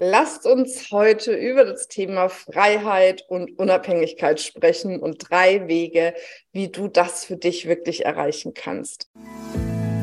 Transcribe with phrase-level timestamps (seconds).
[0.00, 6.14] Lasst uns heute über das Thema Freiheit und Unabhängigkeit sprechen und drei Wege,
[6.52, 9.10] wie du das für dich wirklich erreichen kannst.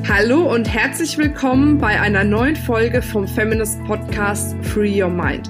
[0.05, 5.49] Hallo und herzlich willkommen bei einer neuen Folge vom Feminist Podcast Free Your Mind.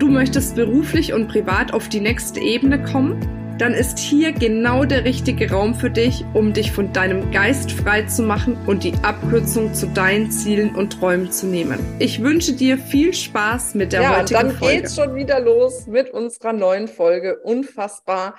[0.00, 3.43] Du möchtest beruflich und privat auf die nächste Ebene kommen?
[3.58, 8.02] Dann ist hier genau der richtige Raum für dich, um dich von deinem Geist frei
[8.02, 11.78] zu machen und die Abkürzung zu deinen Zielen und Träumen zu nehmen.
[12.00, 14.54] Ich wünsche dir viel Spaß mit der ja, heutigen Folge.
[14.54, 17.38] Ja, dann geht's schon wieder los mit unserer neuen Folge.
[17.40, 18.36] Unfassbar.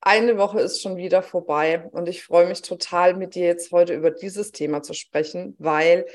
[0.00, 3.94] Eine Woche ist schon wieder vorbei und ich freue mich total, mit dir jetzt heute
[3.94, 6.06] über dieses Thema zu sprechen, weil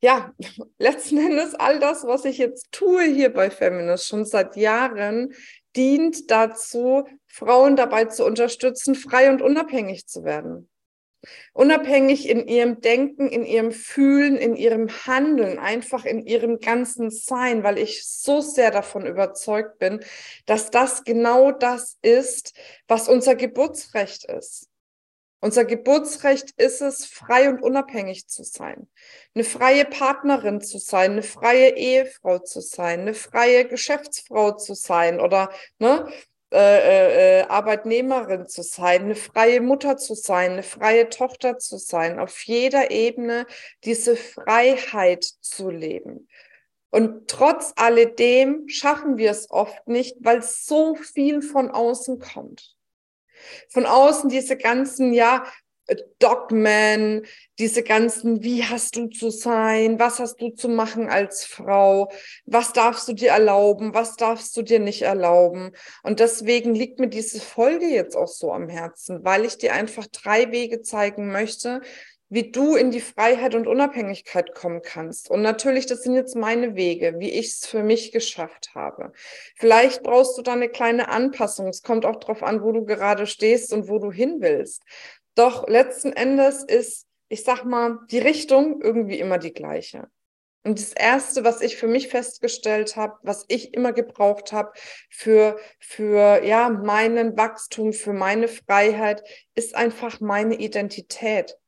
[0.00, 0.32] ja,
[0.78, 5.32] letzten Endes all das, was ich jetzt tue hier bei Feminist, schon seit Jahren
[5.74, 10.68] dient dazu, Frauen dabei zu unterstützen, frei und unabhängig zu werden.
[11.54, 17.62] Unabhängig in ihrem Denken, in ihrem Fühlen, in ihrem Handeln, einfach in ihrem ganzen Sein,
[17.62, 20.00] weil ich so sehr davon überzeugt bin,
[20.44, 22.54] dass das genau das ist,
[22.86, 24.68] was unser Geburtsrecht ist.
[25.40, 28.88] Unser Geburtsrecht ist es, frei und unabhängig zu sein,
[29.34, 35.18] eine freie Partnerin zu sein, eine freie Ehefrau zu sein, eine freie Geschäftsfrau zu sein
[35.18, 36.12] oder ne,
[36.52, 41.78] äh, äh, äh, Arbeitnehmerin zu sein, eine freie Mutter zu sein, eine freie Tochter zu
[41.78, 43.46] sein, auf jeder Ebene
[43.84, 46.28] diese Freiheit zu leben.
[46.90, 52.76] Und trotz alledem schaffen wir es oft nicht, weil so viel von außen kommt.
[53.70, 55.46] Von außen diese ganzen, ja,
[56.18, 57.26] Dogmen,
[57.58, 62.10] diese ganzen, wie hast du zu sein, was hast du zu machen als Frau,
[62.44, 65.72] was darfst du dir erlauben, was darfst du dir nicht erlauben.
[66.02, 70.06] Und deswegen liegt mir diese Folge jetzt auch so am Herzen, weil ich dir einfach
[70.06, 71.80] drei Wege zeigen möchte,
[72.32, 75.30] wie du in die Freiheit und Unabhängigkeit kommen kannst.
[75.30, 79.12] Und natürlich, das sind jetzt meine Wege, wie ich es für mich geschafft habe.
[79.56, 81.68] Vielleicht brauchst du da eine kleine Anpassung.
[81.68, 84.82] Es kommt auch darauf an, wo du gerade stehst und wo du hin willst.
[85.34, 90.08] Doch letzten Endes ist, ich sag mal, die Richtung irgendwie immer die gleiche.
[90.64, 94.72] Und das Erste, was ich für mich festgestellt habe, was ich immer gebraucht habe
[95.10, 99.24] für, für ja, meinen Wachstum, für meine Freiheit,
[99.54, 101.58] ist einfach meine Identität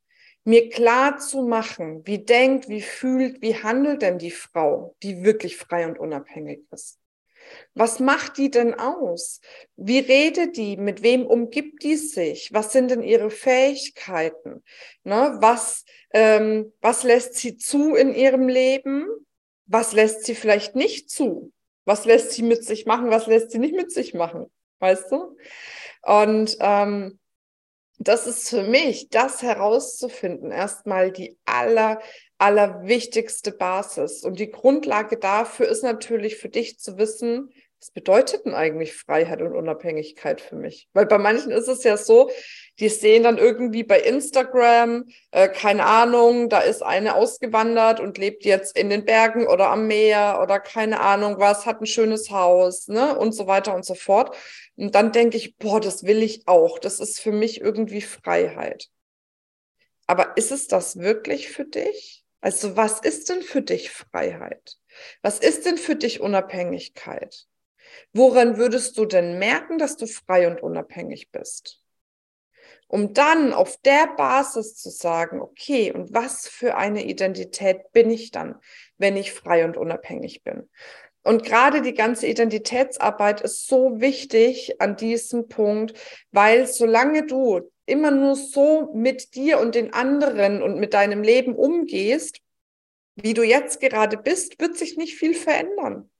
[0.44, 5.56] mir klar zu machen, wie denkt, wie fühlt, wie handelt denn die Frau, die wirklich
[5.56, 6.98] frei und unabhängig ist.
[7.74, 9.40] Was macht die denn aus?
[9.76, 10.76] Wie redet die?
[10.76, 12.52] Mit wem umgibt die sich?
[12.52, 14.62] Was sind denn ihre Fähigkeiten?
[15.02, 15.36] Ne?
[15.40, 19.06] Was, ähm, was lässt sie zu in ihrem Leben?
[19.66, 21.52] Was lässt sie vielleicht nicht zu?
[21.84, 23.10] Was lässt sie mit sich machen?
[23.10, 24.50] Was lässt sie nicht mit sich machen?
[24.78, 25.36] Weißt du?
[26.02, 27.18] Und ähm,
[27.98, 32.00] das ist für mich, das herauszufinden, erstmal die aller,
[32.38, 34.22] allerwichtigste Basis.
[34.22, 37.50] Und die Grundlage dafür ist natürlich für dich zu wissen,
[37.84, 40.88] was bedeutet denn eigentlich Freiheit und Unabhängigkeit für mich?
[40.94, 42.30] Weil bei manchen ist es ja so,
[42.78, 48.46] die sehen dann irgendwie bei Instagram, äh, keine Ahnung, da ist eine ausgewandert und lebt
[48.46, 52.88] jetzt in den Bergen oder am Meer oder keine Ahnung was, hat ein schönes Haus,
[52.88, 54.34] ne, und so weiter und so fort.
[54.76, 56.78] Und dann denke ich, boah, das will ich auch.
[56.78, 58.88] Das ist für mich irgendwie Freiheit.
[60.06, 62.23] Aber ist es das wirklich für dich?
[62.44, 64.76] Also was ist denn für dich Freiheit?
[65.22, 67.46] Was ist denn für dich Unabhängigkeit?
[68.12, 71.80] Woran würdest du denn merken, dass du frei und unabhängig bist?
[72.86, 78.30] Um dann auf der Basis zu sagen, okay, und was für eine Identität bin ich
[78.30, 78.56] dann,
[78.98, 80.68] wenn ich frei und unabhängig bin?
[81.22, 85.94] Und gerade die ganze Identitätsarbeit ist so wichtig an diesem Punkt,
[86.30, 91.54] weil solange du immer nur so mit dir und den anderen und mit deinem Leben
[91.54, 92.40] umgehst,
[93.16, 96.10] wie du jetzt gerade bist, wird sich nicht viel verändern.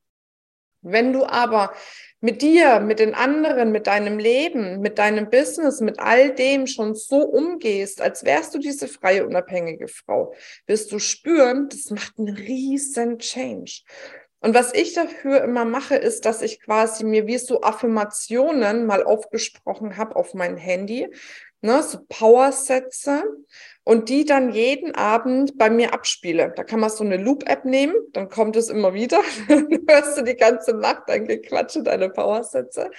[0.82, 1.72] Wenn du aber
[2.20, 6.94] mit dir, mit den anderen, mit deinem Leben, mit deinem Business, mit all dem schon
[6.94, 10.34] so umgehst, als wärst du diese freie, unabhängige Frau,
[10.66, 13.82] wirst du spüren, das macht einen riesen Change.
[14.41, 19.02] Und was ich dafür immer mache, ist, dass ich quasi mir wie so Affirmationen mal
[19.02, 21.08] aufgesprochen habe auf mein Handy,
[21.64, 23.25] ne, so Powersätze
[23.84, 26.52] und die dann jeden Abend bei mir abspiele.
[26.55, 30.22] Da kann man so eine Loop-App nehmen, dann kommt es immer wieder, dann hörst du
[30.22, 32.90] die ganze Nacht ein Gequatsche deine Powersätze.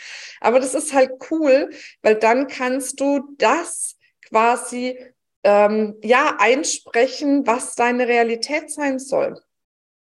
[0.41, 1.69] Aber das ist halt cool,
[2.01, 3.97] weil dann kannst du das
[4.27, 4.97] quasi
[5.43, 9.39] ähm, ja einsprechen, was deine Realität sein soll.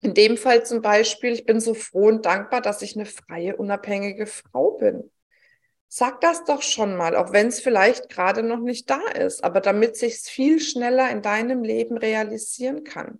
[0.01, 3.56] In dem Fall zum Beispiel, ich bin so froh und dankbar, dass ich eine freie,
[3.57, 5.12] unabhängige Frau bin.
[5.91, 9.59] Sag das doch schon mal, auch wenn es vielleicht gerade noch nicht da ist, aber
[9.59, 13.19] damit sich viel schneller in deinem Leben realisieren kann.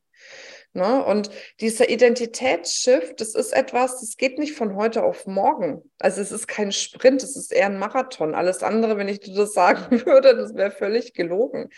[0.74, 1.04] Ne?
[1.04, 1.31] Und
[1.62, 5.81] dieser Identitätsshift, das ist etwas, das geht nicht von heute auf morgen.
[5.98, 8.36] Also es ist kein Sprint, es ist eher ein Marathon.
[8.36, 11.69] Alles andere, wenn ich dir das sagen würde, das wäre völlig gelogen.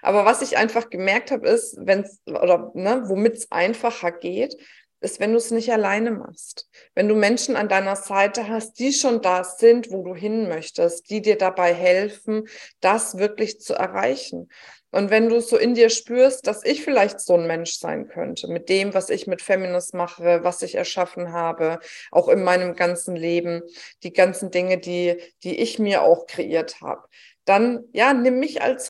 [0.00, 4.56] Aber was ich einfach gemerkt habe, ist, wenn es, oder ne, womit es einfacher geht,
[5.00, 6.68] ist, wenn du es nicht alleine machst.
[6.94, 11.10] Wenn du Menschen an deiner Seite hast, die schon da sind, wo du hin möchtest,
[11.10, 12.48] die dir dabei helfen,
[12.80, 14.48] das wirklich zu erreichen.
[14.90, 18.48] Und wenn du so in dir spürst, dass ich vielleicht so ein Mensch sein könnte,
[18.48, 23.14] mit dem, was ich mit Feminist mache, was ich erschaffen habe, auch in meinem ganzen
[23.14, 23.62] Leben,
[24.02, 27.02] die ganzen Dinge, die, die ich mir auch kreiert habe,
[27.44, 28.88] dann ja, nimm mich als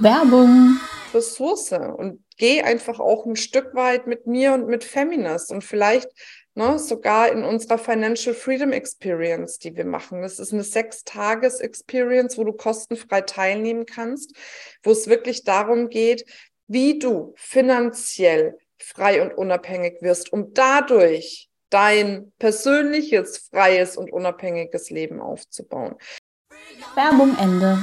[0.00, 0.78] Werbung.
[1.14, 6.08] Ressource und geh einfach auch ein Stück weit mit mir und mit Feminist und vielleicht
[6.54, 10.22] ne, sogar in unserer Financial Freedom Experience, die wir machen.
[10.22, 14.34] Das ist eine Sechs-Tages-Experience, wo du kostenfrei teilnehmen kannst,
[14.82, 16.24] wo es wirklich darum geht,
[16.66, 25.20] wie du finanziell frei und unabhängig wirst, um dadurch dein persönliches, freies und unabhängiges Leben
[25.20, 25.96] aufzubauen.
[26.94, 27.78] Werbung Ende.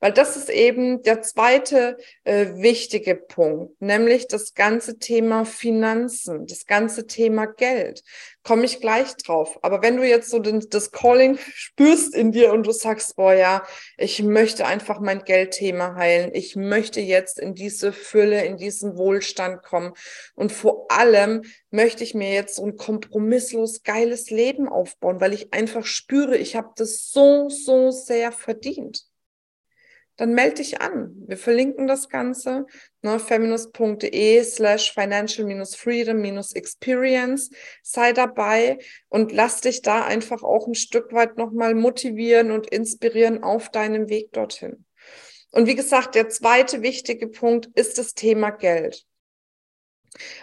[0.00, 6.66] Weil das ist eben der zweite äh, wichtige Punkt, nämlich das ganze Thema Finanzen, das
[6.66, 8.02] ganze Thema Geld.
[8.42, 9.58] Komme ich gleich drauf.
[9.62, 13.34] Aber wenn du jetzt so den, das Calling spürst in dir und du sagst, boah
[13.34, 13.62] ja,
[13.96, 19.62] ich möchte einfach mein Geldthema heilen, ich möchte jetzt in diese Fülle, in diesen Wohlstand
[19.62, 19.92] kommen
[20.34, 25.52] und vor allem möchte ich mir jetzt so ein kompromisslos geiles Leben aufbauen, weil ich
[25.52, 29.07] einfach spüre, ich habe das so, so sehr verdient
[30.18, 31.14] dann melde dich an.
[31.26, 32.66] Wir verlinken das Ganze,
[33.02, 37.50] ne, feminist.de slash financial-freedom-experience.
[37.82, 38.78] Sei dabei
[39.08, 44.08] und lass dich da einfach auch ein Stück weit nochmal motivieren und inspirieren auf deinem
[44.08, 44.84] Weg dorthin.
[45.52, 49.06] Und wie gesagt, der zweite wichtige Punkt ist das Thema Geld.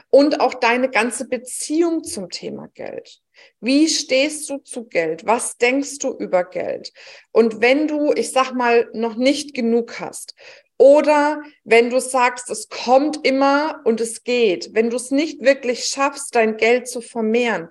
[0.09, 3.21] Und auch deine ganze Beziehung zum Thema Geld.
[3.59, 5.25] Wie stehst du zu Geld?
[5.25, 6.91] Was denkst du über Geld?
[7.31, 10.35] Und wenn du, ich sag mal, noch nicht genug hast
[10.77, 15.85] oder wenn du sagst, es kommt immer und es geht, wenn du es nicht wirklich
[15.85, 17.69] schaffst, dein Geld zu vermehren,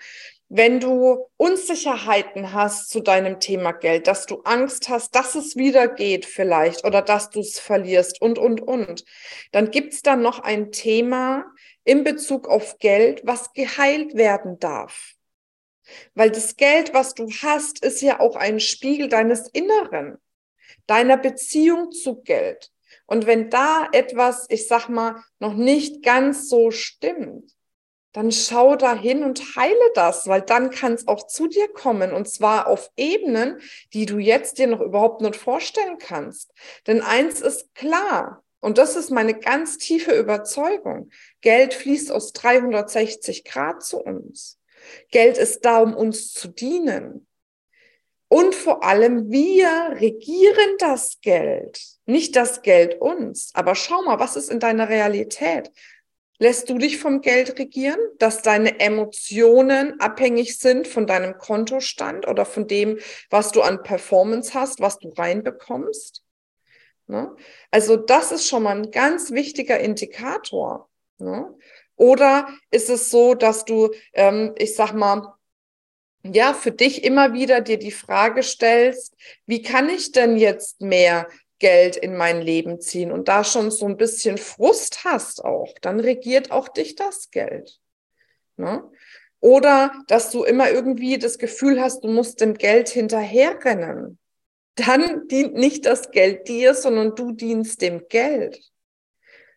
[0.48, 5.88] wenn du Unsicherheiten hast zu deinem Thema Geld, dass du Angst hast, dass es wieder
[5.88, 9.04] geht vielleicht oder dass du es verlierst und, und, und,
[9.52, 11.44] dann gibt es da noch ein Thema
[11.82, 15.13] in Bezug auf Geld, was geheilt werden darf.
[16.14, 20.18] Weil das Geld, was du hast, ist ja auch ein Spiegel deines Inneren,
[20.86, 22.70] deiner Beziehung zu Geld.
[23.06, 27.54] Und wenn da etwas, ich sag mal, noch nicht ganz so stimmt,
[28.12, 32.12] dann schau da hin und heile das, weil dann kann es auch zu dir kommen
[32.12, 33.60] und zwar auf Ebenen,
[33.92, 36.52] die du jetzt dir noch überhaupt nicht vorstellen kannst.
[36.86, 41.10] Denn eins ist klar, und das ist meine ganz tiefe Überzeugung,
[41.40, 44.58] Geld fließt aus 360 Grad zu uns.
[45.10, 47.26] Geld ist da, um uns zu dienen.
[48.28, 53.50] Und vor allem, wir regieren das Geld, nicht das Geld uns.
[53.54, 55.70] Aber schau mal, was ist in deiner Realität?
[56.38, 62.44] Lässt du dich vom Geld regieren, dass deine Emotionen abhängig sind von deinem Kontostand oder
[62.44, 62.98] von dem,
[63.30, 66.24] was du an Performance hast, was du reinbekommst?
[67.06, 67.36] Ne?
[67.70, 70.90] Also das ist schon mal ein ganz wichtiger Indikator.
[71.18, 71.54] Ne?
[71.96, 75.34] Oder ist es so, dass du, ähm, ich sag mal,
[76.24, 79.14] ja, für dich immer wieder dir die Frage stellst,
[79.46, 83.86] wie kann ich denn jetzt mehr Geld in mein Leben ziehen und da schon so
[83.86, 87.78] ein bisschen Frust hast auch, dann regiert auch dich das Geld.
[88.56, 88.90] Ne?
[89.40, 94.18] Oder dass du immer irgendwie das Gefühl hast, du musst dem Geld hinterherrennen.
[94.74, 98.72] Dann dient nicht das Geld dir, sondern du dienst dem Geld.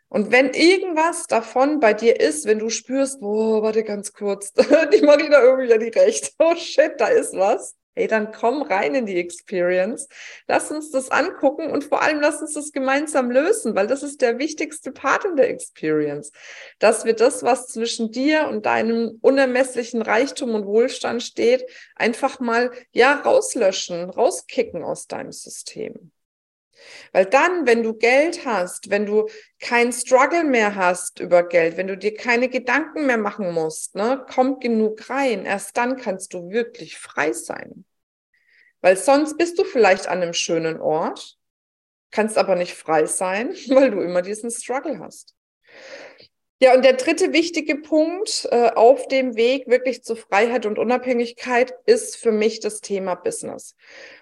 [0.10, 4.54] Und wenn irgendwas davon bei dir ist, wenn du spürst, boah, warte ganz kurz,
[4.94, 8.96] die Marina irgendwie ja die recht, oh shit, da ist was, hey, dann komm rein
[8.96, 10.08] in die Experience.
[10.48, 14.22] Lass uns das angucken und vor allem lass uns das gemeinsam lösen, weil das ist
[14.22, 16.32] der wichtigste Part in der Experience.
[16.80, 22.72] Dass wir das, was zwischen dir und deinem unermesslichen Reichtum und Wohlstand steht, einfach mal,
[22.92, 26.12] ja, rauslöschen, rauskicken aus deinem System.
[27.12, 29.27] Weil dann, wenn du Geld hast, wenn du
[29.60, 34.25] kein Struggle mehr hast über Geld, wenn du dir keine Gedanken mehr machen musst, ne,
[34.29, 37.86] kommt genug rein, erst dann kannst du wirklich frei sein.
[38.81, 41.38] Weil sonst bist du vielleicht an einem schönen Ort,
[42.12, 45.36] kannst aber nicht frei sein, weil du immer diesen Struggle hast.
[46.60, 51.74] Ja, und der dritte wichtige Punkt äh, auf dem Weg wirklich zu Freiheit und Unabhängigkeit
[51.86, 53.76] ist für mich das Thema Business.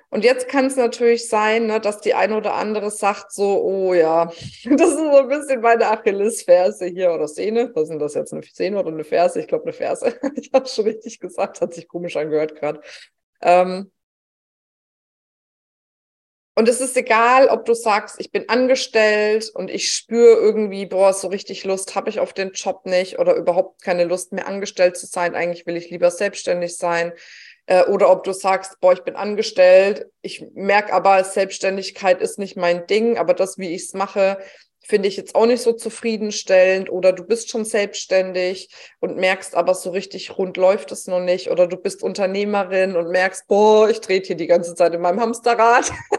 [0.09, 3.93] Und jetzt kann es natürlich sein, ne, dass die eine oder andere sagt so, oh
[3.93, 4.25] ja,
[4.65, 7.71] das ist so ein bisschen meine Achillesferse hier oder Sehne.
[7.73, 9.39] Was denn das jetzt, eine Sehne oder eine Ferse?
[9.39, 10.19] Ich glaube eine Ferse.
[10.35, 12.81] ich habe schon richtig gesagt, hat sich komisch angehört gerade.
[13.41, 13.91] Ähm,
[16.55, 21.13] und es ist egal, ob du sagst, ich bin angestellt und ich spüre irgendwie, boah,
[21.13, 24.95] so richtig Lust habe ich auf den Job nicht oder überhaupt keine Lust mehr angestellt
[24.95, 25.35] zu sein.
[25.35, 27.11] Eigentlich will ich lieber selbstständig sein.
[27.65, 32.55] Äh, oder ob du sagst, boah, ich bin angestellt, ich merke aber, Selbstständigkeit ist nicht
[32.55, 34.37] mein Ding, aber das, wie ich es mache,
[34.79, 36.89] finde ich jetzt auch nicht so zufriedenstellend.
[36.89, 38.69] Oder du bist schon selbstständig
[38.99, 41.49] und merkst aber so richtig rund läuft es noch nicht.
[41.49, 45.19] Oder du bist Unternehmerin und merkst, boah, ich drehe hier die ganze Zeit in meinem
[45.19, 45.91] Hamsterrad.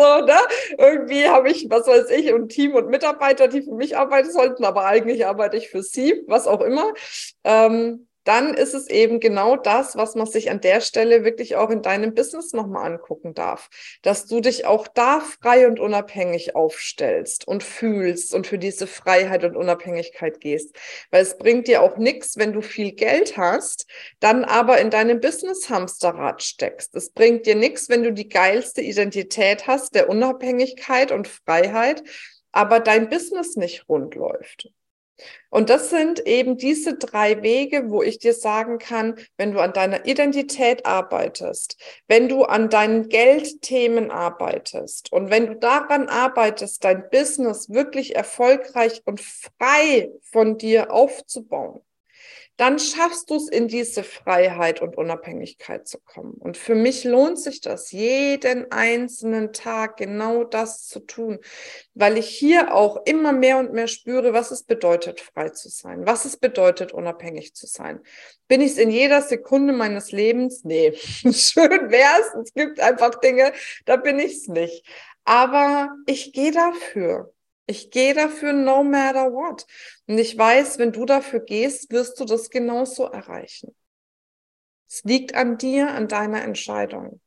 [0.00, 0.36] so, ne?
[0.78, 4.64] Irgendwie habe ich, was weiß ich, ein Team und Mitarbeiter, die für mich arbeiten sollten,
[4.64, 6.92] aber eigentlich arbeite ich für sie, was auch immer.
[7.44, 11.70] Ähm, dann ist es eben genau das, was man sich an der Stelle wirklich auch
[11.70, 13.68] in deinem Business nochmal angucken darf.
[14.02, 19.44] Dass du dich auch da frei und unabhängig aufstellst und fühlst und für diese Freiheit
[19.44, 20.76] und Unabhängigkeit gehst.
[21.10, 23.86] Weil es bringt dir auch nichts, wenn du viel Geld hast,
[24.20, 26.94] dann aber in deinem Business-Hamsterrad steckst.
[26.94, 32.02] Es bringt dir nichts, wenn du die geilste Identität hast der Unabhängigkeit und Freiheit,
[32.52, 34.68] aber dein Business nicht rund läuft.
[35.50, 39.72] Und das sind eben diese drei Wege, wo ich dir sagen kann, wenn du an
[39.72, 47.08] deiner Identität arbeitest, wenn du an deinen Geldthemen arbeitest und wenn du daran arbeitest, dein
[47.10, 51.80] Business wirklich erfolgreich und frei von dir aufzubauen,
[52.60, 56.34] dann schaffst du es, in diese Freiheit und Unabhängigkeit zu kommen.
[56.34, 61.38] Und für mich lohnt sich das, jeden einzelnen Tag genau das zu tun,
[61.94, 66.06] weil ich hier auch immer mehr und mehr spüre, was es bedeutet, frei zu sein,
[66.06, 68.00] was es bedeutet, unabhängig zu sein.
[68.46, 70.62] Bin ich es in jeder Sekunde meines Lebens?
[70.62, 72.34] Nee, schön wär's.
[72.44, 73.54] Es gibt einfach Dinge,
[73.86, 74.86] da bin ich es nicht.
[75.24, 77.32] Aber ich gehe dafür.
[77.70, 79.64] Ich gehe dafür no matter what.
[80.08, 83.76] Und ich weiß, wenn du dafür gehst, wirst du das genauso erreichen.
[84.88, 87.20] Es liegt an dir, an deiner Entscheidung.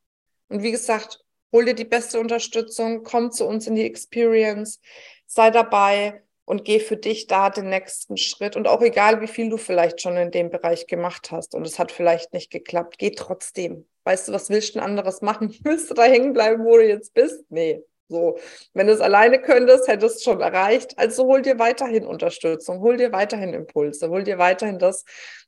[0.48, 4.82] Und wie gesagt, hol dir die beste Unterstützung, komm zu uns in die Experience,
[5.24, 8.54] sei dabei und geh für dich da den nächsten Schritt.
[8.54, 11.78] Und auch egal, wie viel du vielleicht schon in dem Bereich gemacht hast und es
[11.78, 13.88] hat vielleicht nicht geklappt, geh trotzdem.
[14.02, 15.56] Weißt du, was willst du denn anderes machen?
[15.62, 17.46] Willst du da hängen bleiben, wo du jetzt bist?
[17.48, 18.38] Nee, so,
[18.74, 20.98] wenn du es alleine könntest, hättest du es schon erreicht.
[20.98, 25.04] Also hol dir weiterhin Unterstützung, hol dir weiterhin Impulse, hol dir weiterhin das,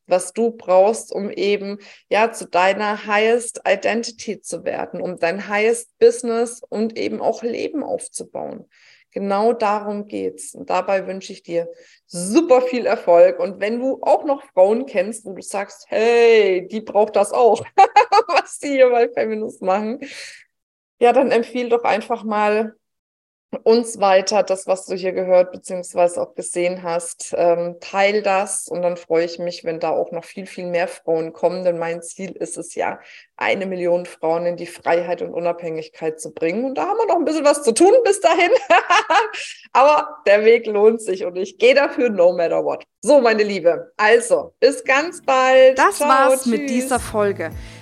[0.07, 5.99] was du brauchst, um eben ja zu deiner highest Identity zu werden, um dein highest
[5.99, 8.67] Business und eben auch Leben aufzubauen.
[9.11, 10.55] Genau darum geht's.
[10.55, 11.71] Und dabei wünsche ich dir
[12.07, 13.39] super viel Erfolg.
[13.39, 17.65] Und wenn du auch noch Frauen kennst, wo du sagst, hey, die braucht das auch,
[18.29, 20.01] was die hier bei Feminist machen,
[20.99, 22.75] ja, dann empfiehl doch einfach mal
[23.63, 27.35] uns weiter, das, was du hier gehört beziehungsweise auch gesehen hast.
[27.37, 30.89] Ähm, teil das und dann freue ich mich, wenn da auch noch viel, viel mehr
[30.89, 32.99] Frauen kommen, denn mein Ziel ist es ja,
[33.37, 36.65] eine Million Frauen in die Freiheit und Unabhängigkeit zu bringen.
[36.65, 38.51] Und da haben wir noch ein bisschen was zu tun bis dahin.
[39.73, 42.85] Aber der Weg lohnt sich und ich gehe dafür no matter what.
[43.01, 43.93] So, meine Liebe.
[43.97, 45.79] Also, bis ganz bald.
[45.79, 46.47] Das Ciao, war's tschüss.
[46.47, 47.51] mit dieser Folge.